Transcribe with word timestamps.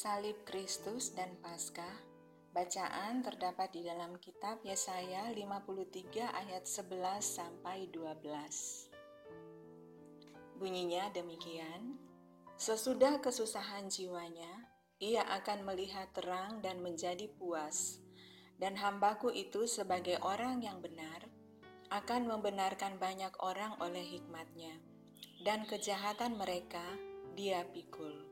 Salib 0.00 0.48
Kristus 0.48 1.12
dan 1.12 1.28
Paskah. 1.44 2.00
Bacaan 2.56 3.20
terdapat 3.20 3.68
di 3.68 3.84
dalam 3.84 4.16
kitab 4.16 4.64
Yesaya 4.64 5.28
53 5.28 6.24
ayat 6.24 6.64
11 6.64 7.20
sampai 7.20 7.84
12. 7.92 8.88
Bunyinya 10.56 11.12
demikian: 11.12 12.00
Sesudah 12.56 13.20
kesusahan 13.20 13.92
jiwanya, 13.92 14.72
ia 15.04 15.20
akan 15.36 15.68
melihat 15.68 16.08
terang 16.16 16.64
dan 16.64 16.80
menjadi 16.80 17.28
puas. 17.36 18.00
Dan 18.56 18.80
hambaku 18.80 19.28
itu 19.36 19.68
sebagai 19.68 20.16
orang 20.24 20.64
yang 20.64 20.80
benar, 20.80 21.28
akan 21.92 22.24
membenarkan 22.24 22.96
banyak 22.96 23.36
orang 23.44 23.76
oleh 23.84 24.16
hikmatnya, 24.16 24.80
dan 25.44 25.68
kejahatan 25.68 26.40
mereka 26.40 26.88
dia 27.36 27.68
pikul. 27.68 28.29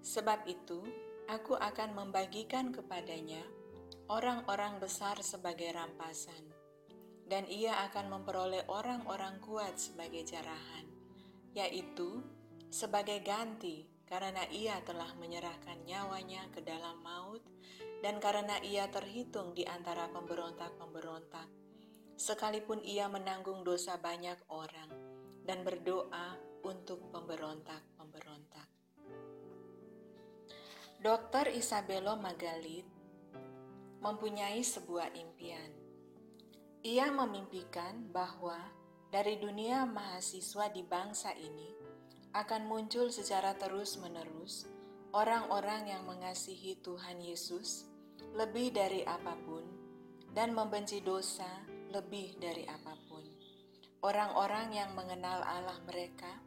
Sebab 0.00 0.48
itu, 0.48 0.80
aku 1.28 1.54
akan 1.54 1.92
membagikan 1.92 2.72
kepadanya 2.72 3.44
orang-orang 4.10 4.80
besar 4.82 5.20
sebagai 5.22 5.70
rampasan, 5.70 6.50
dan 7.30 7.46
ia 7.46 7.86
akan 7.86 8.18
memperoleh 8.18 8.66
orang-orang 8.66 9.38
kuat 9.44 9.78
sebagai 9.78 10.26
jarahan, 10.26 10.88
yaitu 11.54 12.24
sebagai 12.72 13.22
ganti 13.22 13.86
karena 14.08 14.42
ia 14.50 14.82
telah 14.82 15.14
menyerahkan 15.20 15.86
nyawanya 15.86 16.50
ke 16.50 16.58
dalam 16.64 16.98
maut, 17.04 17.44
dan 18.02 18.18
karena 18.18 18.58
ia 18.64 18.90
terhitung 18.90 19.54
di 19.54 19.62
antara 19.68 20.10
pemberontak-pemberontak, 20.10 21.46
sekalipun 22.18 22.82
ia 22.82 23.06
menanggung 23.06 23.62
dosa 23.62 24.00
banyak 24.00 24.40
orang 24.50 24.90
dan 25.46 25.62
berdoa 25.62 26.34
untuk 26.66 27.06
pemberontak-pemberontak. 27.14 27.89
Dr. 31.00 31.48
Isabello 31.56 32.12
Magalit 32.20 32.84
mempunyai 34.04 34.60
sebuah 34.60 35.16
impian. 35.16 35.72
Ia 36.84 37.08
memimpikan 37.08 38.12
bahwa 38.12 38.60
dari 39.08 39.40
dunia 39.40 39.88
mahasiswa 39.88 40.68
di 40.68 40.84
bangsa 40.84 41.32
ini 41.32 41.72
akan 42.36 42.68
muncul 42.68 43.08
secara 43.08 43.56
terus-menerus 43.56 44.68
orang-orang 45.16 45.88
yang 45.88 46.04
mengasihi 46.04 46.76
Tuhan 46.84 47.16
Yesus 47.24 47.88
lebih 48.36 48.76
dari 48.76 49.00
apa 49.00 49.40
pun 49.40 49.64
dan 50.36 50.52
membenci 50.52 51.00
dosa 51.00 51.48
lebih 51.96 52.36
dari 52.36 52.68
apa 52.68 52.92
pun. 53.08 53.24
Orang-orang 54.04 54.76
yang 54.76 54.92
mengenal 54.92 55.48
Allah 55.48 55.80
mereka 55.88 56.44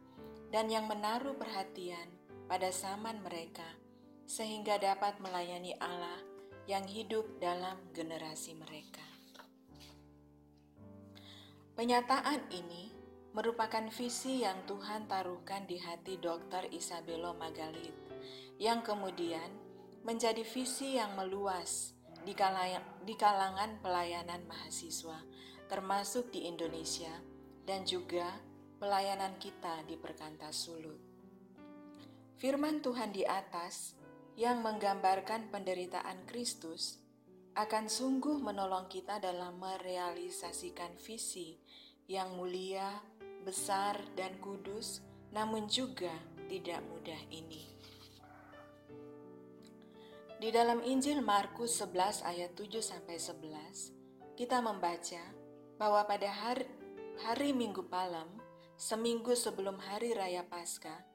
dan 0.54 0.70
yang 0.70 0.86
menaruh 0.86 1.34
perhatian 1.34 2.06
pada 2.46 2.70
zaman 2.70 3.18
mereka 3.18 3.82
sehingga 4.24 4.80
dapat 4.80 5.20
melayani 5.20 5.76
Allah 5.80 6.20
yang 6.64 6.84
hidup 6.88 7.28
dalam 7.40 7.76
generasi 7.92 8.56
mereka. 8.56 9.04
Penyataan 11.74 12.48
ini 12.54 12.94
merupakan 13.34 13.82
visi 13.90 14.46
yang 14.46 14.62
Tuhan 14.64 15.10
taruhkan 15.10 15.66
di 15.66 15.76
hati 15.82 16.22
Dr. 16.22 16.70
Isabello 16.70 17.34
Magalit, 17.34 17.92
yang 18.62 18.86
kemudian 18.86 19.50
menjadi 20.06 20.46
visi 20.46 20.94
yang 20.94 21.18
meluas 21.18 21.98
di, 22.22 22.32
di 23.02 23.14
kalangan 23.18 23.82
pelayanan 23.82 24.46
mahasiswa, 24.46 25.18
termasuk 25.66 26.30
di 26.30 26.46
Indonesia, 26.46 27.10
dan 27.66 27.82
juga 27.82 28.30
pelayanan 28.78 29.34
kita 29.42 29.82
di 29.88 29.98
Perkantas 29.98 30.54
Sulut. 30.54 31.00
Firman 32.38 32.84
Tuhan 32.86 33.10
di 33.10 33.26
atas 33.26 33.98
yang 34.34 34.66
menggambarkan 34.66 35.50
penderitaan 35.54 36.26
Kristus 36.26 36.98
akan 37.54 37.86
sungguh 37.86 38.42
menolong 38.42 38.90
kita 38.90 39.22
dalam 39.22 39.62
merealisasikan 39.62 40.98
visi 40.98 41.54
yang 42.10 42.34
mulia, 42.34 42.98
besar, 43.46 43.94
dan 44.18 44.34
kudus, 44.42 45.06
namun 45.30 45.70
juga 45.70 46.10
tidak 46.50 46.82
mudah 46.90 47.20
ini. 47.30 47.62
Di 50.34 50.50
dalam 50.50 50.82
Injil 50.82 51.22
Markus 51.22 51.78
11 51.78 52.26
ayat 52.26 52.52
7 52.58 52.82
sampai 52.82 53.16
11, 53.16 54.34
kita 54.34 54.58
membaca 54.58 55.22
bahwa 55.78 56.02
pada 56.10 56.26
hari, 56.26 56.66
hari 57.22 57.54
Minggu 57.54 57.86
Palem, 57.86 58.28
seminggu 58.74 59.38
sebelum 59.38 59.78
hari 59.78 60.10
raya 60.10 60.42
Paskah, 60.42 61.13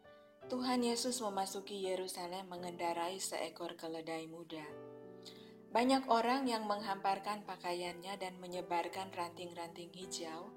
Tuhan 0.50 0.82
Yesus 0.82 1.22
memasuki 1.22 1.78
Yerusalem 1.78 2.50
mengendarai 2.50 3.22
seekor 3.22 3.78
keledai 3.78 4.26
muda. 4.26 4.66
Banyak 5.70 6.10
orang 6.10 6.50
yang 6.50 6.66
menghamparkan 6.66 7.46
pakaiannya 7.46 8.18
dan 8.18 8.34
menyebarkan 8.42 9.14
ranting-ranting 9.14 9.94
hijau 9.94 10.50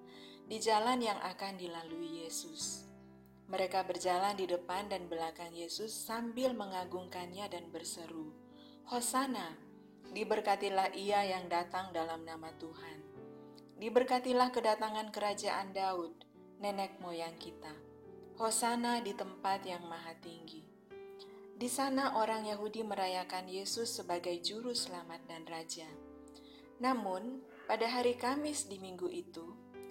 di 0.48 0.56
jalan 0.64 0.96
yang 0.96 1.20
akan 1.20 1.60
dilalui 1.60 2.24
Yesus. 2.24 2.88
Mereka 3.52 3.84
berjalan 3.84 4.32
di 4.32 4.48
depan 4.48 4.88
dan 4.88 5.12
belakang 5.12 5.52
Yesus 5.52 5.92
sambil 5.92 6.56
mengagungkannya 6.56 7.52
dan 7.52 7.68
berseru, 7.68 8.32
"Hosana! 8.88 9.60
Diberkatilah 10.08 10.96
Ia 10.96 11.36
yang 11.36 11.52
datang 11.52 11.92
dalam 11.92 12.24
nama 12.24 12.48
Tuhan. 12.56 13.04
Diberkatilah 13.76 14.56
kedatangan 14.56 15.12
kerajaan 15.12 15.76
Daud, 15.76 16.16
nenek 16.64 16.96
moyang 16.96 17.36
kita." 17.36 17.91
Hosana 18.40 19.04
di 19.04 19.12
tempat 19.12 19.68
yang 19.68 19.84
maha 19.84 20.16
tinggi. 20.16 20.64
Di 21.52 21.68
sana 21.68 22.16
orang 22.16 22.48
Yahudi 22.48 22.80
merayakan 22.80 23.44
Yesus 23.44 23.92
sebagai 23.92 24.32
juru 24.40 24.72
selamat 24.72 25.20
dan 25.28 25.44
raja. 25.44 25.86
Namun, 26.80 27.44
pada 27.68 27.84
hari 27.86 28.16
Kamis 28.16 28.66
di 28.72 28.80
minggu 28.80 29.06
itu, 29.12 29.44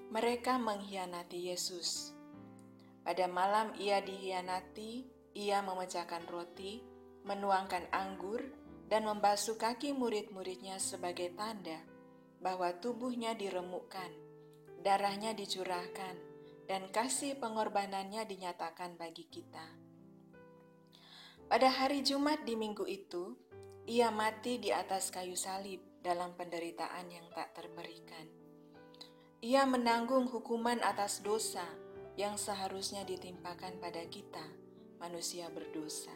mereka 0.09 0.57
mengkhianati 0.57 1.53
Yesus. 1.53 2.17
Pada 3.05 3.29
malam 3.29 3.77
ia 3.77 4.01
dihianati, 4.01 5.05
ia 5.37 5.61
memecahkan 5.61 6.25
roti, 6.27 6.81
menuangkan 7.23 7.93
anggur, 7.93 8.41
dan 8.89 9.05
membasuh 9.07 9.55
kaki 9.55 9.93
murid-muridnya 9.95 10.81
sebagai 10.81 11.31
tanda 11.37 11.79
bahwa 12.41 12.73
tubuhnya 12.81 13.37
diremukkan, 13.37 14.11
darahnya 14.83 15.31
dicurahkan, 15.31 16.30
dan 16.71 16.87
kasih 16.87 17.35
pengorbanannya 17.35 18.23
dinyatakan 18.23 18.95
bagi 18.95 19.27
kita. 19.27 19.67
Pada 21.51 21.67
hari 21.67 21.99
Jumat 21.99 22.47
di 22.47 22.55
minggu 22.55 22.87
itu, 22.87 23.35
ia 23.83 24.07
mati 24.07 24.55
di 24.55 24.71
atas 24.71 25.11
kayu 25.11 25.35
salib 25.35 25.83
dalam 25.99 26.31
penderitaan 26.39 27.11
yang 27.11 27.27
tak 27.35 27.51
terberikan. 27.59 28.23
Ia 29.43 29.67
menanggung 29.67 30.31
hukuman 30.31 30.79
atas 30.79 31.19
dosa 31.19 31.67
yang 32.15 32.39
seharusnya 32.39 33.03
ditimpakan 33.03 33.75
pada 33.83 34.07
kita, 34.07 34.47
manusia 35.03 35.51
berdosa. 35.51 36.15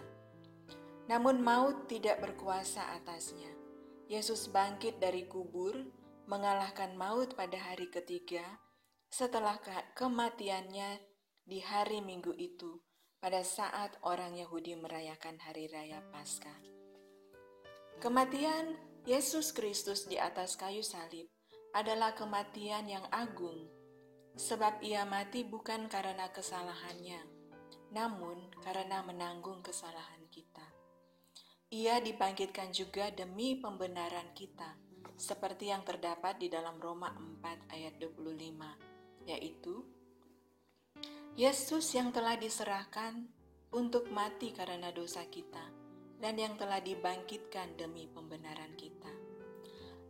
Namun 1.11 1.43
maut 1.43 1.91
tidak 1.91 2.23
berkuasa 2.23 2.95
atasnya. 2.95 3.51
Yesus 4.07 4.47
bangkit 4.47 5.03
dari 5.03 5.27
kubur, 5.27 5.75
mengalahkan 6.31 6.95
maut 6.95 7.35
pada 7.35 7.59
hari 7.59 7.91
ketiga, 7.91 8.63
setelah 9.09 9.59
kematiannya 9.93 10.99
di 11.45 11.61
hari 11.61 12.01
Minggu 12.01 12.33
itu, 12.35 12.81
pada 13.25 13.41
saat 13.41 13.97
orang 14.05 14.37
Yahudi 14.37 14.77
merayakan 14.77 15.41
hari 15.41 15.65
raya 15.65 15.97
Paskah. 16.13 16.61
Kematian 17.97 18.77
Yesus 19.09 19.49
Kristus 19.49 20.05
di 20.05 20.21
atas 20.21 20.53
kayu 20.53 20.85
salib 20.85 21.25
adalah 21.73 22.13
kematian 22.13 22.85
yang 22.85 23.05
agung, 23.09 23.65
sebab 24.37 24.77
ia 24.85 25.09
mati 25.09 25.41
bukan 25.41 25.89
karena 25.89 26.29
kesalahannya, 26.29 27.21
namun 27.93 28.51
karena 28.61 29.01
menanggung 29.01 29.65
kesalahan 29.65 30.21
kita. 30.29 30.65
Ia 31.73 31.97
dibangkitkan 32.05 32.69
juga 32.69 33.09
demi 33.09 33.57
pembenaran 33.57 34.37
kita, 34.37 34.77
seperti 35.17 35.73
yang 35.73 35.81
terdapat 35.81 36.37
di 36.37 36.51
dalam 36.51 36.77
Roma 36.77 37.09
4 37.09 37.73
ayat 37.73 37.97
25 37.97 38.94
yaitu 39.25 39.85
Yesus 41.35 41.91
yang 41.91 42.15
telah 42.15 42.39
diserahkan 42.39 43.27
untuk 43.75 44.07
mati 44.07 44.55
karena 44.55 44.93
dosa 44.95 45.27
kita 45.27 45.67
dan 46.23 46.39
yang 46.39 46.55
telah 46.55 46.79
dibangkitkan 46.79 47.75
demi 47.75 48.07
pembenaran 48.07 48.71
kita. 48.79 49.11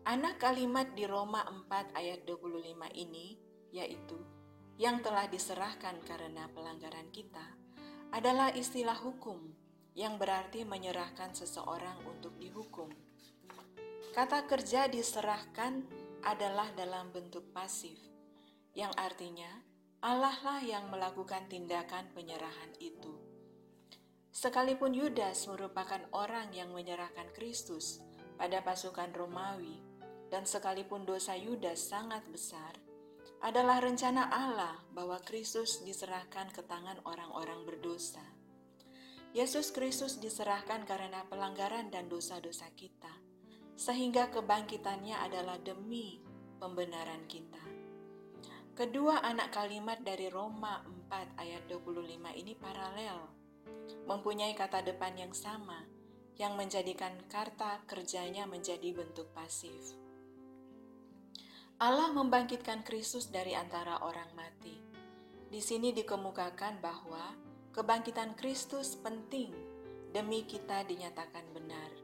Anak 0.05 0.37
kalimat 0.37 0.93
di 0.93 1.09
Roma 1.09 1.41
4 1.41 1.97
ayat 1.97 2.29
25 2.29 2.77
ini 2.93 3.33
yaitu 3.73 4.21
yang 4.77 5.01
telah 5.01 5.25
diserahkan 5.25 5.97
karena 6.05 6.45
pelanggaran 6.53 7.09
kita 7.09 7.41
adalah 8.13 8.53
istilah 8.53 8.95
hukum 9.01 9.41
yang 9.97 10.21
berarti 10.21 10.61
menyerahkan 10.61 11.33
seseorang 11.33 12.05
untuk 12.05 12.37
dihukum. 12.37 12.93
Kata 14.13 14.45
kerja 14.45 14.85
diserahkan 14.85 15.81
adalah 16.21 16.69
dalam 16.77 17.09
bentuk 17.09 17.49
pasif 17.49 18.14
yang 18.75 18.91
artinya 18.99 19.63
Allah 20.03 20.35
lah 20.43 20.61
yang 20.61 20.91
melakukan 20.93 21.49
tindakan 21.49 22.11
penyerahan 22.13 22.69
itu. 22.77 23.17
Sekalipun 24.29 24.91
Yudas 24.91 25.47
merupakan 25.47 26.03
orang 26.11 26.51
yang 26.51 26.75
menyerahkan 26.75 27.31
Kristus 27.31 28.03
pada 28.35 28.59
pasukan 28.61 29.15
Romawi, 29.15 29.79
dan 30.27 30.43
sekalipun 30.43 31.07
dosa 31.07 31.33
Yudas 31.39 31.87
sangat 31.87 32.27
besar, 32.27 32.75
adalah 33.39 33.79
rencana 33.79 34.27
Allah 34.27 34.75
bahwa 34.91 35.17
Kristus 35.23 35.81
diserahkan 35.87 36.51
ke 36.51 36.61
tangan 36.67 36.99
orang-orang 37.07 37.63
berdosa. 37.63 38.21
Yesus 39.31 39.71
Kristus 39.71 40.19
diserahkan 40.19 40.83
karena 40.83 41.23
pelanggaran 41.31 41.89
dan 41.89 42.11
dosa-dosa 42.11 42.67
kita, 42.75 43.11
sehingga 43.79 44.29
kebangkitannya 44.29 45.15
adalah 45.17 45.55
demi 45.63 46.19
pembenaran 46.59 47.23
kita. 47.25 47.74
Kedua 48.75 49.23
anak 49.23 49.55
kalimat 49.55 50.03
dari 50.03 50.27
Roma 50.27 50.83
4 51.07 51.39
ayat 51.39 51.63
25 51.71 52.11
ini 52.35 52.59
paralel, 52.59 53.23
mempunyai 54.03 54.51
kata 54.51 54.83
depan 54.83 55.15
yang 55.15 55.31
sama, 55.31 55.87
yang 56.35 56.59
menjadikan 56.59 57.15
kata 57.31 57.87
kerjanya 57.87 58.43
menjadi 58.43 58.91
bentuk 58.91 59.31
pasif. 59.31 59.95
Allah 61.79 62.11
membangkitkan 62.11 62.83
Kristus 62.83 63.31
dari 63.31 63.55
antara 63.55 64.03
orang 64.03 64.35
mati. 64.35 64.75
Di 65.47 65.63
sini 65.63 65.95
dikemukakan 65.95 66.83
bahwa 66.83 67.31
kebangkitan 67.71 68.35
Kristus 68.35 68.99
penting 68.99 69.55
demi 70.11 70.43
kita 70.43 70.83
dinyatakan 70.83 71.47
benar. 71.55 71.95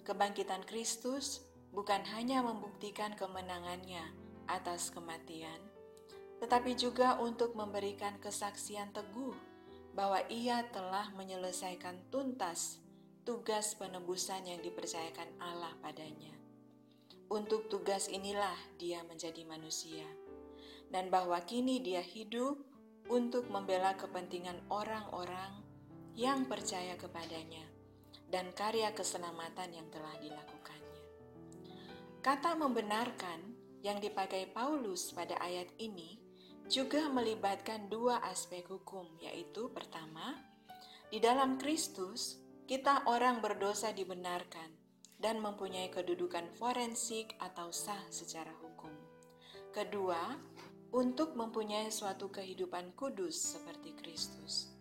Kebangkitan 0.00 0.64
Kristus 0.64 1.44
bukan 1.76 2.08
hanya 2.16 2.40
membuktikan 2.40 3.12
kemenangannya 3.20 4.16
atas 4.48 4.88
kematian, 4.88 5.65
tetapi 6.40 6.76
juga 6.76 7.16
untuk 7.20 7.56
memberikan 7.56 8.20
kesaksian 8.20 8.92
teguh 8.92 9.34
bahwa 9.96 10.20
ia 10.28 10.60
telah 10.68 11.08
menyelesaikan 11.16 12.12
tuntas 12.12 12.84
tugas 13.26 13.74
penebusan 13.74 14.46
yang 14.46 14.60
dipercayakan 14.62 15.26
Allah 15.42 15.72
padanya. 15.82 16.30
Untuk 17.26 17.66
tugas 17.66 18.06
inilah 18.06 18.54
dia 18.78 19.02
menjadi 19.02 19.42
manusia, 19.42 20.06
dan 20.94 21.10
bahwa 21.10 21.40
kini 21.42 21.82
dia 21.82 22.04
hidup 22.04 22.62
untuk 23.10 23.50
membela 23.50 23.98
kepentingan 23.98 24.62
orang-orang 24.70 25.58
yang 26.14 26.46
percaya 26.46 26.94
kepadanya 26.94 27.66
dan 28.30 28.54
karya 28.54 28.94
keselamatan 28.94 29.74
yang 29.74 29.86
telah 29.90 30.14
dilakukannya. 30.22 31.02
Kata 32.22 32.54
membenarkan 32.58 33.38
yang 33.82 34.02
dipakai 34.02 34.50
Paulus 34.50 35.14
pada 35.14 35.38
ayat 35.38 35.70
ini 35.78 36.25
juga 36.66 37.06
melibatkan 37.06 37.86
dua 37.86 38.18
aspek 38.26 38.66
hukum, 38.66 39.06
yaitu 39.22 39.70
pertama, 39.70 40.34
di 41.06 41.22
dalam 41.22 41.58
Kristus 41.62 42.42
kita 42.66 43.06
orang 43.06 43.38
berdosa 43.38 43.94
dibenarkan 43.94 44.74
dan 45.22 45.38
mempunyai 45.38 45.88
kedudukan 45.88 46.50
forensik 46.58 47.38
atau 47.38 47.70
sah 47.70 48.02
secara 48.10 48.50
hukum. 48.58 48.90
Kedua, 49.70 50.34
untuk 50.90 51.38
mempunyai 51.38 51.94
suatu 51.94 52.32
kehidupan 52.34 52.98
kudus 52.98 53.54
seperti 53.54 53.94
Kristus. 53.94 54.74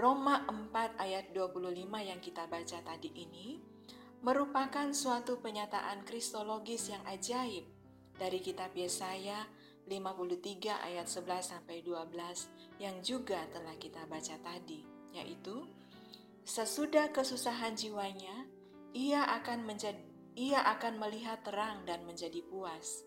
Roma 0.00 0.48
4 0.48 0.96
ayat 0.96 1.36
25 1.36 1.76
yang 2.00 2.20
kita 2.24 2.48
baca 2.48 2.78
tadi 2.80 3.12
ini 3.12 3.60
merupakan 4.24 4.88
suatu 4.96 5.44
penyataan 5.44 6.08
kristologis 6.08 6.88
yang 6.88 7.04
ajaib 7.04 7.68
dari 8.16 8.40
kitab 8.40 8.72
Yesaya 8.72 9.44
53 9.90 10.86
ayat 10.86 11.10
11 11.10 11.50
sampai 11.50 11.82
12 11.82 12.78
yang 12.78 13.02
juga 13.02 13.42
telah 13.50 13.74
kita 13.74 14.06
baca 14.06 14.38
tadi, 14.38 14.86
yaitu 15.10 15.66
sesudah 16.46 17.10
kesusahan 17.10 17.74
jiwanya 17.74 18.46
ia 18.94 19.26
akan 19.26 19.66
menjadi 19.66 19.98
ia 20.38 20.62
akan 20.62 21.02
melihat 21.02 21.42
terang 21.42 21.82
dan 21.84 22.06
menjadi 22.06 22.38
puas. 22.46 23.02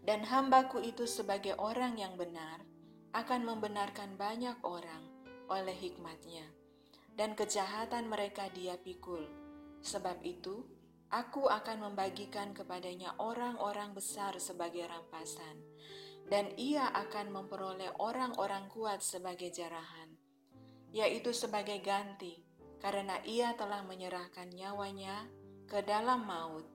Dan 0.00 0.24
hambaku 0.24 0.80
itu 0.80 1.04
sebagai 1.04 1.58
orang 1.58 1.98
yang 1.98 2.14
benar 2.14 2.62
akan 3.12 3.42
membenarkan 3.44 4.14
banyak 4.14 4.54
orang 4.62 5.02
oleh 5.50 5.74
hikmatnya, 5.74 6.46
dan 7.18 7.34
kejahatan 7.34 8.06
mereka 8.06 8.46
dia 8.54 8.78
pikul. 8.78 9.26
Sebab 9.82 10.22
itu, 10.22 10.64
Aku 11.10 11.50
akan 11.50 11.90
membagikan 11.90 12.54
kepadanya 12.54 13.18
orang-orang 13.18 13.90
besar 13.98 14.38
sebagai 14.38 14.86
rampasan, 14.86 15.58
dan 16.30 16.54
ia 16.54 16.86
akan 16.86 17.34
memperoleh 17.34 17.98
orang-orang 17.98 18.70
kuat 18.70 19.02
sebagai 19.02 19.50
jarahan, 19.50 20.14
yaitu 20.94 21.34
sebagai 21.34 21.82
ganti, 21.82 22.46
karena 22.78 23.18
ia 23.26 23.58
telah 23.58 23.82
menyerahkan 23.82 24.54
nyawanya 24.54 25.26
ke 25.66 25.82
dalam 25.82 26.30
maut, 26.30 26.70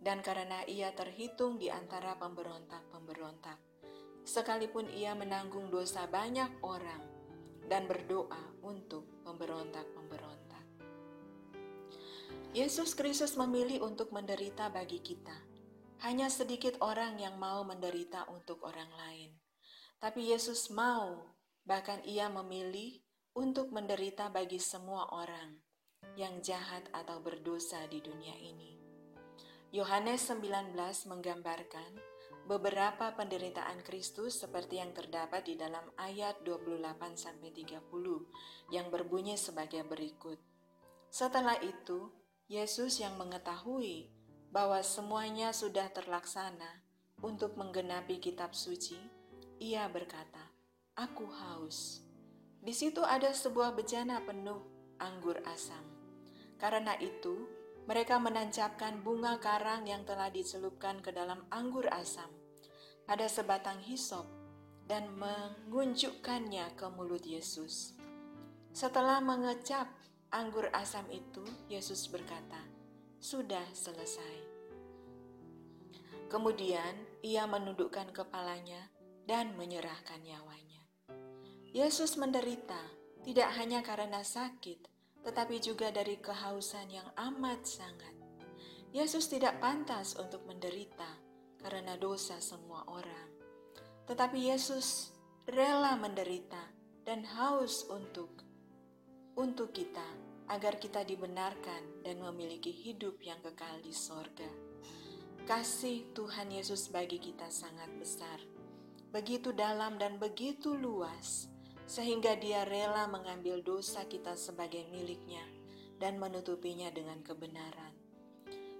dan 0.00 0.24
karena 0.24 0.64
ia 0.64 0.88
terhitung 0.96 1.60
di 1.60 1.68
antara 1.68 2.16
pemberontak-pemberontak, 2.16 3.60
sekalipun 4.24 4.88
ia 4.96 5.12
menanggung 5.12 5.68
dosa 5.68 6.08
banyak 6.08 6.64
orang 6.64 7.04
dan 7.68 7.84
berdoa 7.84 8.64
untuk 8.64 9.04
pemberontak-pemberontak. 9.28 10.33
Yesus 12.54 12.94
Kristus 12.94 13.34
memilih 13.34 13.82
untuk 13.82 14.14
menderita 14.14 14.70
bagi 14.70 15.02
kita. 15.02 15.34
Hanya 16.06 16.30
sedikit 16.30 16.78
orang 16.86 17.18
yang 17.18 17.34
mau 17.34 17.66
menderita 17.66 18.30
untuk 18.30 18.62
orang 18.62 18.94
lain. 18.94 19.34
Tapi 19.98 20.30
Yesus 20.30 20.70
mau, 20.70 21.34
bahkan 21.66 21.98
ia 22.06 22.30
memilih 22.30 23.02
untuk 23.34 23.74
menderita 23.74 24.30
bagi 24.30 24.62
semua 24.62 25.10
orang 25.10 25.58
yang 26.14 26.38
jahat 26.46 26.86
atau 26.94 27.18
berdosa 27.18 27.90
di 27.90 27.98
dunia 27.98 28.38
ini. 28.38 28.78
Yohanes 29.74 30.30
19 30.30 30.78
menggambarkan 31.10 31.90
beberapa 32.46 33.18
penderitaan 33.18 33.82
Kristus 33.82 34.38
seperti 34.38 34.78
yang 34.78 34.94
terdapat 34.94 35.42
di 35.42 35.58
dalam 35.58 35.90
ayat 35.98 36.38
28 36.46 37.18
sampai 37.18 37.50
30 37.50 37.82
yang 38.70 38.94
berbunyi 38.94 39.34
sebagai 39.34 39.82
berikut. 39.82 40.38
Setelah 41.10 41.58
itu, 41.58 42.22
Yesus 42.44 43.00
yang 43.00 43.16
mengetahui 43.16 44.12
bahwa 44.52 44.84
semuanya 44.84 45.56
sudah 45.56 45.88
terlaksana 45.88 46.84
untuk 47.24 47.56
menggenapi 47.56 48.20
kitab 48.20 48.52
suci, 48.52 49.00
ia 49.56 49.88
berkata, 49.88 50.52
"Aku 50.92 51.24
haus." 51.24 52.04
Di 52.60 52.76
situ 52.76 53.00
ada 53.00 53.32
sebuah 53.32 53.72
bejana 53.72 54.20
penuh 54.24 54.60
anggur 55.00 55.40
asam. 55.48 55.84
Karena 56.60 56.92
itu, 57.00 57.48
mereka 57.88 58.16
menancapkan 58.16 59.00
bunga 59.00 59.36
karang 59.40 59.84
yang 59.84 60.04
telah 60.04 60.28
dicelupkan 60.32 61.00
ke 61.04 61.12
dalam 61.12 61.44
anggur 61.52 61.88
asam 61.92 62.28
pada 63.04 63.28
sebatang 63.28 63.80
hisop 63.84 64.24
dan 64.84 65.12
mengunjukkannya 65.16 66.76
ke 66.76 66.86
mulut 66.92 67.24
Yesus. 67.24 67.96
Setelah 68.72 69.20
mengecap 69.20 69.88
anggur 70.34 70.66
asam 70.74 71.06
itu, 71.14 71.46
Yesus 71.70 72.10
berkata, 72.10 72.58
"Sudah 73.22 73.62
selesai." 73.70 74.50
Kemudian 76.26 77.22
ia 77.22 77.46
menundukkan 77.46 78.10
kepalanya 78.10 78.90
dan 79.30 79.54
menyerahkan 79.54 80.18
nyawanya. 80.26 80.82
Yesus 81.70 82.18
menderita 82.18 82.78
tidak 83.22 83.54
hanya 83.54 83.86
karena 83.86 84.26
sakit, 84.26 84.90
tetapi 85.22 85.62
juga 85.62 85.94
dari 85.94 86.18
kehausan 86.18 86.90
yang 86.90 87.08
amat 87.14 87.62
sangat. 87.62 88.14
Yesus 88.90 89.30
tidak 89.30 89.62
pantas 89.62 90.18
untuk 90.18 90.42
menderita 90.46 91.08
karena 91.62 91.94
dosa 91.94 92.42
semua 92.42 92.82
orang, 92.90 93.30
tetapi 94.10 94.50
Yesus 94.50 95.14
rela 95.46 95.94
menderita 95.94 96.60
dan 97.06 97.24
haus 97.26 97.86
untuk 97.90 98.44
untuk 99.34 99.74
kita 99.74 100.23
agar 100.48 100.76
kita 100.76 101.06
dibenarkan 101.08 102.04
dan 102.04 102.20
memiliki 102.20 102.68
hidup 102.68 103.16
yang 103.24 103.40
kekal 103.40 103.80
di 103.80 103.92
sorga. 103.94 104.48
Kasih 105.44 106.08
Tuhan 106.16 106.52
Yesus 106.52 106.88
bagi 106.88 107.20
kita 107.20 107.52
sangat 107.52 107.92
besar, 108.00 108.40
begitu 109.12 109.52
dalam 109.52 110.00
dan 110.00 110.16
begitu 110.16 110.72
luas, 110.72 111.52
sehingga 111.84 112.36
Dia 112.40 112.64
rela 112.64 113.04
mengambil 113.08 113.60
dosa 113.60 114.08
kita 114.08 114.36
sebagai 114.40 114.88
miliknya 114.88 115.44
dan 116.00 116.16
menutupinya 116.16 116.88
dengan 116.88 117.20
kebenaran. 117.20 117.92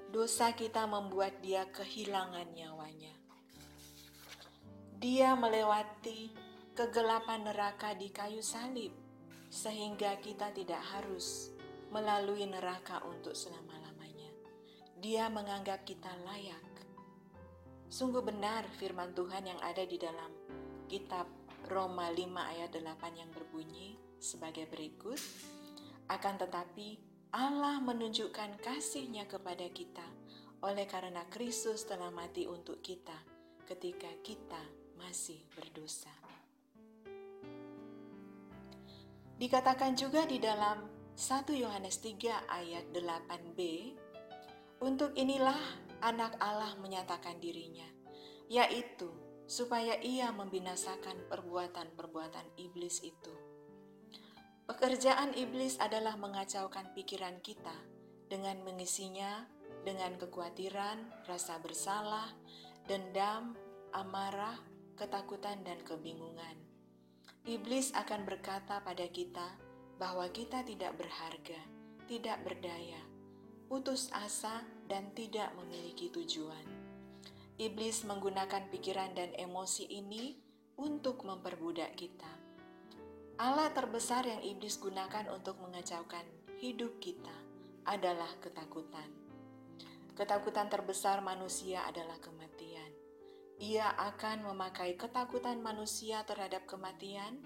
Dosa 0.08 0.56
kita 0.56 0.88
membuat 0.88 1.44
Dia 1.44 1.68
kehilangan 1.68 2.56
nyawanya. 2.56 3.12
Dia 4.96 5.36
melewati 5.36 6.32
kegelapan 6.72 7.44
neraka 7.44 7.92
di 7.92 8.08
kayu 8.08 8.40
salib, 8.40 8.90
sehingga 9.52 10.16
kita 10.24 10.48
tidak 10.56 10.80
harus 10.80 11.53
melalui 11.94 12.42
neraka 12.50 12.98
untuk 13.06 13.38
selama-lamanya. 13.38 14.34
Dia 14.98 15.30
menganggap 15.30 15.86
kita 15.86 16.10
layak. 16.26 16.66
Sungguh 17.86 18.26
benar 18.26 18.66
firman 18.82 19.14
Tuhan 19.14 19.46
yang 19.46 19.60
ada 19.62 19.86
di 19.86 19.94
dalam 19.94 20.34
kitab 20.90 21.30
Roma 21.70 22.10
5 22.10 22.18
ayat 22.34 22.74
8 22.74 23.14
yang 23.14 23.30
berbunyi, 23.30 23.94
sebagai 24.18 24.66
berikut. 24.66 25.22
Akan 26.10 26.34
tetapi, 26.34 26.98
Allah 27.30 27.78
menunjukkan 27.78 28.58
kasih-Nya 28.58 29.30
kepada 29.30 29.70
kita 29.70 30.04
oleh 30.66 30.90
karena 30.90 31.22
Kristus 31.30 31.86
telah 31.86 32.10
mati 32.10 32.50
untuk 32.50 32.82
kita 32.82 33.14
ketika 33.70 34.10
kita 34.26 34.60
masih 34.98 35.38
berdosa. 35.54 36.12
Dikatakan 39.34 39.98
juga 39.98 40.24
di 40.30 40.38
dalam 40.38 40.93
1 41.14 41.46
Yohanes 41.54 42.02
3 42.02 42.50
ayat 42.50 42.90
8b, 42.90 43.58
untuk 44.82 45.14
inilah 45.14 45.54
anak 46.02 46.34
Allah 46.42 46.74
menyatakan 46.82 47.38
dirinya, 47.38 47.86
yaitu 48.50 49.14
supaya 49.46 49.94
ia 50.02 50.34
membinasakan 50.34 51.30
perbuatan-perbuatan 51.30 52.58
iblis 52.58 52.98
itu. 53.06 53.30
Pekerjaan 54.66 55.38
iblis 55.38 55.78
adalah 55.78 56.18
mengacaukan 56.18 56.90
pikiran 56.98 57.38
kita 57.46 57.78
dengan 58.26 58.66
mengisinya 58.66 59.46
dengan 59.86 60.18
kekhawatiran, 60.18 61.28
rasa 61.30 61.62
bersalah, 61.62 62.26
dendam, 62.90 63.54
amarah, 63.94 64.58
ketakutan, 64.98 65.62
dan 65.62 65.78
kebingungan. 65.86 66.58
Iblis 67.46 67.94
akan 67.94 68.26
berkata 68.26 68.80
pada 68.82 69.06
kita 69.12 69.63
bahwa 69.96 70.26
kita 70.30 70.66
tidak 70.66 70.94
berharga, 70.98 71.60
tidak 72.10 72.42
berdaya, 72.42 73.00
putus 73.66 74.10
asa, 74.12 74.64
dan 74.90 75.12
tidak 75.16 75.50
memiliki 75.56 76.10
tujuan. 76.12 76.66
Iblis 77.56 78.02
menggunakan 78.04 78.68
pikiran 78.68 79.14
dan 79.14 79.30
emosi 79.38 79.86
ini 79.88 80.34
untuk 80.80 81.22
memperbudak 81.22 81.94
kita. 81.94 82.32
Allah 83.38 83.70
terbesar 83.70 84.26
yang 84.26 84.42
iblis 84.42 84.78
gunakan 84.78 85.30
untuk 85.30 85.58
mengacaukan 85.62 86.26
hidup 86.58 86.98
kita 86.98 87.34
adalah 87.86 88.30
ketakutan. 88.42 89.06
Ketakutan 90.14 90.70
terbesar 90.70 91.22
manusia 91.22 91.82
adalah 91.86 92.18
kematian 92.22 93.04
ia 93.62 93.86
akan 93.94 94.50
memakai 94.50 94.98
ketakutan 94.98 95.62
manusia 95.62 96.26
terhadap 96.26 96.66
kematian 96.66 97.38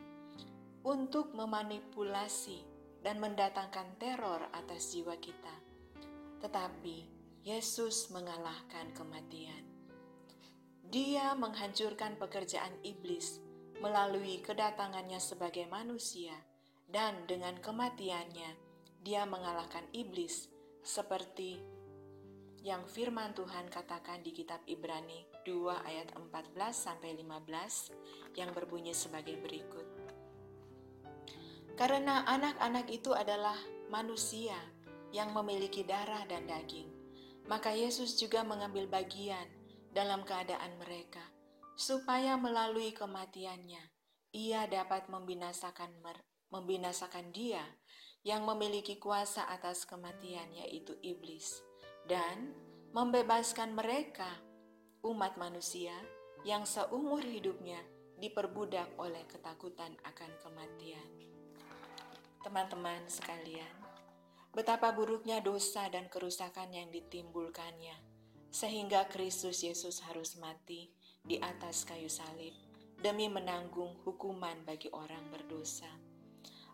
untuk 0.89 1.37
memanipulasi 1.37 2.65
dan 3.05 3.21
mendatangkan 3.21 4.01
teror 4.01 4.49
atas 4.57 4.97
jiwa 4.97 5.21
kita. 5.21 5.53
Tetapi 6.41 7.05
Yesus 7.45 8.09
mengalahkan 8.09 8.97
kematian. 8.97 9.69
Dia 10.89 11.37
menghancurkan 11.37 12.17
pekerjaan 12.17 12.73
iblis 12.81 13.45
melalui 13.85 14.41
kedatangannya 14.41 15.21
sebagai 15.21 15.69
manusia, 15.69 16.33
dan 16.89 17.29
dengan 17.29 17.61
kematiannya 17.61 18.57
dia 19.05 19.29
mengalahkan 19.29 19.85
iblis 19.93 20.49
seperti 20.81 21.61
yang 22.65 22.89
firman 22.89 23.37
Tuhan 23.37 23.69
katakan 23.69 24.25
di 24.25 24.33
kitab 24.33 24.65
Ibrani 24.65 25.29
2 25.45 25.85
ayat 25.85 26.17
14 26.17 26.57
sampai 26.73 27.13
15 27.15 28.41
yang 28.41 28.51
berbunyi 28.57 28.97
sebagai 28.97 29.37
berikut. 29.39 29.98
Karena 31.79 32.27
anak-anak 32.27 32.91
itu 32.91 33.15
adalah 33.15 33.55
manusia 33.87 34.59
yang 35.15 35.31
memiliki 35.31 35.87
darah 35.87 36.27
dan 36.27 36.51
daging, 36.51 36.91
maka 37.47 37.71
Yesus 37.71 38.19
juga 38.19 38.43
mengambil 38.43 38.91
bagian 38.91 39.47
dalam 39.95 40.27
keadaan 40.27 40.75
mereka, 40.83 41.23
supaya 41.79 42.35
melalui 42.35 42.91
kematiannya 42.91 43.81
ia 44.35 44.67
dapat 44.67 45.07
membinasakan 45.07 46.03
membinasakan 46.51 47.31
dia 47.31 47.63
yang 48.27 48.43
memiliki 48.43 48.99
kuasa 48.99 49.47
atas 49.47 49.87
kematian 49.87 50.51
yaitu 50.53 50.99
iblis 51.01 51.63
dan 52.11 52.53
membebaskan 52.93 53.77
mereka, 53.77 54.29
umat 55.07 55.39
manusia 55.39 55.95
yang 56.43 56.67
seumur 56.67 57.23
hidupnya 57.23 57.79
diperbudak 58.19 58.91
oleh 58.99 59.23
ketakutan 59.31 59.95
akan 60.03 60.33
kematian. 60.43 61.28
Teman-teman 62.49 63.05
sekalian, 63.13 63.77
betapa 64.57 64.89
buruknya 64.97 65.37
dosa 65.45 65.85
dan 65.93 66.09
kerusakan 66.09 66.73
yang 66.73 66.89
ditimbulkannya, 66.89 67.93
sehingga 68.49 69.05
Kristus 69.05 69.61
Yesus 69.61 70.01
harus 70.09 70.41
mati 70.41 70.89
di 71.21 71.37
atas 71.45 71.85
kayu 71.85 72.09
salib 72.09 72.57
demi 73.05 73.29
menanggung 73.29 74.01
hukuman 74.01 74.65
bagi 74.65 74.89
orang 74.97 75.29
berdosa. 75.29 75.93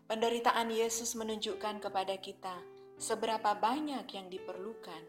Penderitaan 0.07 0.71
Yesus 0.71 1.11
menunjukkan 1.19 1.83
kepada 1.83 2.23
kita 2.23 2.55
seberapa 2.95 3.51
banyak 3.59 4.07
yang 4.15 4.31
diperlukan 4.31 5.03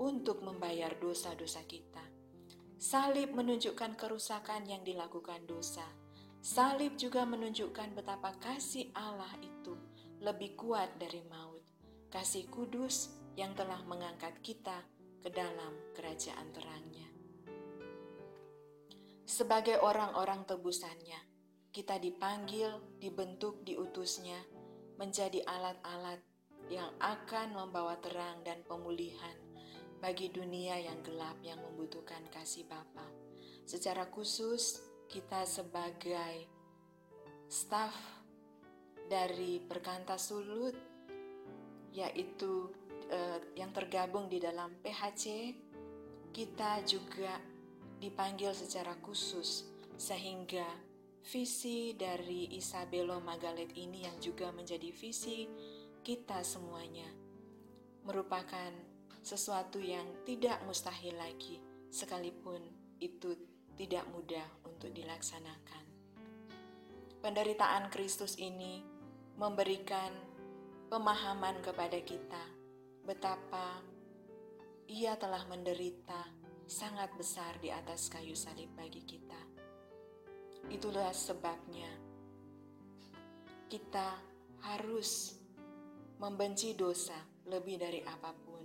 untuk 0.00 0.40
membayar 0.40 0.96
dosa-dosa 0.96 1.60
kita. 1.68 2.00
Salib 2.80 3.36
menunjukkan 3.36 3.92
kerusakan 4.00 4.64
yang 4.64 4.80
dilakukan 4.88 5.44
dosa. 5.44 5.84
Salib 6.46 6.94
juga 6.94 7.26
menunjukkan 7.26 7.98
betapa 7.98 8.30
kasih 8.38 8.94
Allah 8.94 9.34
itu 9.42 9.74
lebih 10.22 10.54
kuat 10.54 10.94
dari 10.94 11.18
maut. 11.26 11.58
Kasih 12.06 12.46
kudus 12.46 13.10
yang 13.34 13.50
telah 13.58 13.82
mengangkat 13.82 14.38
kita 14.46 14.78
ke 15.18 15.26
dalam 15.34 15.74
kerajaan 15.98 16.46
terangnya. 16.54 17.10
Sebagai 19.26 19.82
orang-orang 19.82 20.46
tebusannya, 20.46 21.18
kita 21.74 21.98
dipanggil, 21.98 22.78
dibentuk, 23.02 23.66
diutusnya 23.66 24.38
menjadi 25.02 25.42
alat-alat 25.50 26.22
yang 26.70 26.94
akan 27.02 27.58
membawa 27.58 27.98
terang 27.98 28.46
dan 28.46 28.62
pemulihan 28.62 29.34
bagi 29.98 30.30
dunia 30.30 30.78
yang 30.78 31.02
gelap 31.02 31.42
yang 31.42 31.58
membutuhkan 31.58 32.22
kasih 32.30 32.70
Bapa. 32.70 33.10
Secara 33.66 34.06
khusus, 34.14 34.94
kita 35.06 35.46
sebagai 35.46 36.46
staf 37.46 37.94
dari 39.06 39.62
Perkantas 39.62 40.30
Sulut, 40.30 40.74
yaitu 41.94 42.70
eh, 43.08 43.40
yang 43.54 43.70
tergabung 43.70 44.26
di 44.26 44.42
dalam 44.42 44.74
PHC, 44.82 45.54
kita 46.34 46.82
juga 46.84 47.38
dipanggil 47.96 48.52
secara 48.52 48.92
khusus 49.00 49.64
sehingga 49.96 50.66
visi 51.24 51.96
dari 51.96 52.52
Isabelo 52.54 53.18
Magalet 53.24 53.72
ini 53.74 54.04
yang 54.04 54.20
juga 54.20 54.52
menjadi 54.52 54.92
visi 54.92 55.48
kita 56.04 56.44
semuanya 56.44 57.08
merupakan 58.06 58.70
sesuatu 59.26 59.82
yang 59.82 60.06
tidak 60.22 60.62
mustahil 60.62 61.18
lagi, 61.18 61.58
sekalipun 61.90 62.62
itu 63.02 63.34
tidak 63.76 64.08
mudah 64.10 64.48
untuk 64.64 64.90
dilaksanakan. 64.90 65.84
Penderitaan 67.20 67.92
Kristus 67.92 68.40
ini 68.40 68.80
memberikan 69.36 70.12
pemahaman 70.88 71.60
kepada 71.60 72.00
kita 72.00 72.44
betapa 73.04 73.84
Ia 74.86 75.18
telah 75.18 75.42
menderita 75.50 76.30
sangat 76.66 77.10
besar 77.18 77.58
di 77.58 77.70
atas 77.70 78.06
kayu 78.10 78.34
salib 78.34 78.70
bagi 78.74 79.02
kita. 79.02 79.38
Itulah 80.70 81.10
sebabnya 81.14 81.90
kita 83.66 84.14
harus 84.62 85.34
membenci 86.22 86.78
dosa 86.78 87.18
lebih 87.50 87.78
dari 87.78 88.02
apa 88.02 88.30
pun 88.34 88.64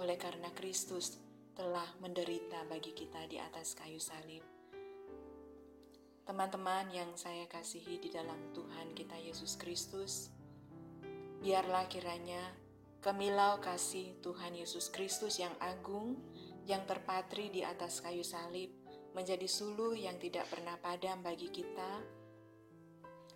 oleh 0.00 0.16
karena 0.16 0.48
Kristus 0.56 1.20
telah 1.52 1.84
menderita 2.00 2.64
bagi 2.64 2.96
kita 2.96 3.28
di 3.28 3.36
atas 3.36 3.76
kayu 3.76 4.00
salib. 4.00 4.40
Teman-teman 6.24 6.88
yang 6.88 7.12
saya 7.12 7.44
kasihi 7.44 8.00
di 8.00 8.08
dalam 8.08 8.56
Tuhan 8.56 8.96
kita 8.96 9.20
Yesus 9.20 9.60
Kristus, 9.60 10.32
biarlah 11.44 11.84
kiranya 11.92 12.40
kemilau 13.04 13.60
kasih 13.60 14.16
Tuhan 14.24 14.56
Yesus 14.56 14.88
Kristus 14.88 15.36
yang 15.36 15.52
agung, 15.60 16.16
yang 16.64 16.88
terpatri 16.88 17.52
di 17.52 17.60
atas 17.60 18.00
kayu 18.00 18.24
salib, 18.24 18.72
menjadi 19.12 19.44
suluh 19.44 19.92
yang 19.92 20.16
tidak 20.16 20.48
pernah 20.48 20.80
padam 20.80 21.20
bagi 21.20 21.52
kita 21.52 22.00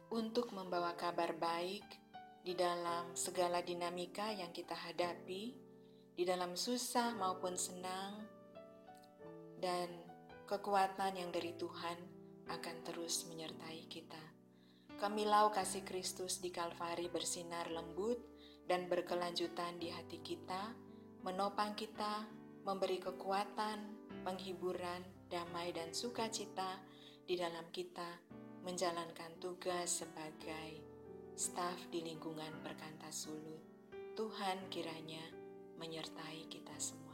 untuk 0.08 0.56
membawa 0.56 0.96
kabar 0.96 1.36
baik 1.36 1.84
di 2.40 2.56
dalam 2.56 3.12
segala 3.12 3.60
dinamika 3.60 4.32
yang 4.32 4.54
kita 4.54 4.72
hadapi 4.72 5.65
di 6.16 6.24
dalam 6.24 6.56
susah 6.56 7.12
maupun 7.12 7.60
senang, 7.60 8.24
dan 9.60 9.92
kekuatan 10.48 11.20
yang 11.20 11.28
dari 11.28 11.52
Tuhan 11.60 11.98
akan 12.48 12.76
terus 12.88 13.28
menyertai 13.28 13.84
kita. 13.84 14.20
Kamilau 14.96 15.52
kasih 15.52 15.84
Kristus 15.84 16.40
di 16.40 16.48
Kalvari 16.48 17.12
bersinar 17.12 17.68
lembut 17.68 18.16
dan 18.64 18.88
berkelanjutan 18.88 19.76
di 19.76 19.92
hati 19.92 20.24
kita, 20.24 20.72
menopang 21.20 21.76
kita, 21.76 22.24
memberi 22.64 22.96
kekuatan, 22.96 23.78
penghiburan, 24.24 25.04
damai, 25.28 25.76
dan 25.76 25.92
sukacita 25.92 26.80
di 27.28 27.36
dalam 27.36 27.68
kita 27.68 28.08
menjalankan 28.64 29.36
tugas 29.36 30.00
sebagai 30.00 30.80
staf 31.36 31.76
di 31.92 32.00
lingkungan 32.00 32.64
Perkantas 32.64 33.28
Sulut. 33.28 33.60
Tuhan 34.16 34.72
kiranya 34.72 35.35
menyertai 35.78 36.48
kita 36.50 36.74
semua. 36.80 37.05